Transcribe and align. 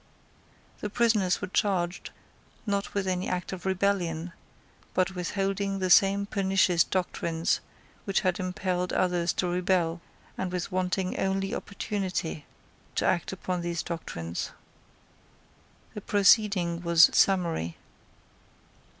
The 0.79 0.89
prisoners 0.89 1.41
were 1.43 1.47
charged, 1.47 2.09
not 2.65 2.95
with 2.95 3.05
any 3.07 3.29
act 3.29 3.53
of 3.53 3.67
rebellion, 3.67 4.31
but 4.95 5.13
with 5.13 5.35
holding 5.35 5.77
the 5.77 5.91
same 5.91 6.25
pernicious 6.25 6.83
doctrines 6.83 7.59
which 8.05 8.21
had 8.21 8.39
impelled 8.39 8.93
others 8.93 9.31
to 9.33 9.47
rebel, 9.47 10.01
and 10.39 10.51
with 10.51 10.71
wanting 10.71 11.19
only 11.19 11.53
opportunity 11.53 12.45
to 12.95 13.05
act 13.05 13.31
upon 13.31 13.61
those 13.61 13.83
doctrines. 13.83 14.49
The 15.93 16.01
proceeding 16.01 16.81
was 16.81 17.11
summary. 17.13 17.77